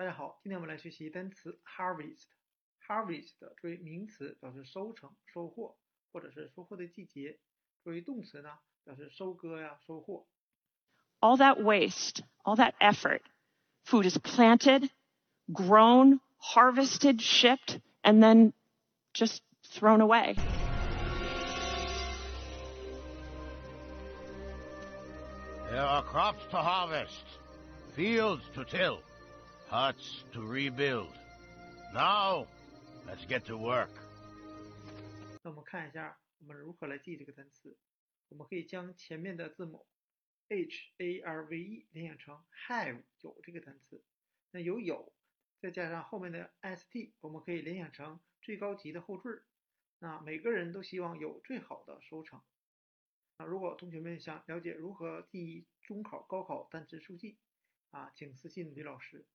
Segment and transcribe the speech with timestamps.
[0.00, 5.76] 大家好，今天我们来学习单词 harvest。harvest 作为名词表示收成、收获，
[6.12, 7.38] 或者是收获的季节；
[7.82, 8.50] 作为动词呢，
[8.84, 10.26] 表示收割呀、收获。
[11.20, 13.22] all that waste, all that effort.
[13.84, 14.90] Food is planted,
[15.52, 18.52] grown, harvested, shipped, and then
[19.14, 20.36] just thrown away.
[25.70, 27.24] There are crops to harvest,
[27.94, 29.00] fields to till,
[29.71, 31.07] Huts to rebuild.
[31.93, 32.45] Now,
[33.07, 33.89] let's get to work.
[35.43, 37.77] 那我们看一下我们如何来记这个单词。
[38.27, 39.85] 我们可以将前面的字母
[40.49, 44.03] h a r v e 联想成 have 有这个单词。
[44.51, 45.13] 那有有，
[45.61, 49.41] 再加上后面的 s t，我们可以联想成最高级的后缀。
[49.99, 52.41] 那每个人都希望有最好的收成。
[53.37, 57.37] 那，如果同学们想了解如何记忆中考、高考单词速记，
[57.91, 59.25] 啊，请私信李老师。